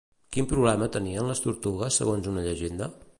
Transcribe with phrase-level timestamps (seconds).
[0.35, 2.93] Quin problema tenien les tortugues segons una llegenda?